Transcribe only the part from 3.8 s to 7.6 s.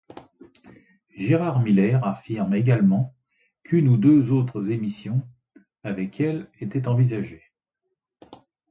ou deux autres émissions avec elle était envisagée.